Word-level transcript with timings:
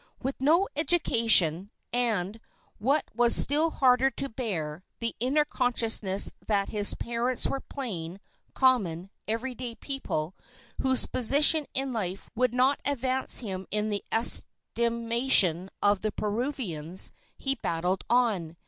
With 0.23 0.41
no 0.41 0.67
education, 0.75 1.69
and, 1.93 2.39
what 2.79 3.05
was 3.13 3.35
still 3.35 3.69
harder 3.69 4.09
to 4.09 4.29
bear, 4.29 4.83
the 4.97 5.13
inner 5.19 5.45
consciousness 5.45 6.31
that 6.47 6.69
his 6.69 6.95
parents 6.95 7.45
were 7.45 7.59
plain, 7.59 8.19
common, 8.55 9.11
every 9.27 9.53
day 9.53 9.75
people 9.75 10.33
whose 10.81 11.05
position 11.05 11.67
in 11.75 11.93
life 11.93 12.31
would 12.35 12.55
not 12.55 12.79
advance 12.83 13.37
him 13.45 13.67
in 13.69 13.91
the 13.91 14.03
estimation 14.11 15.69
of 15.83 16.01
the 16.01 16.11
Peruvians, 16.11 17.11
he 17.37 17.53
battled 17.61 18.03
on. 18.09 18.57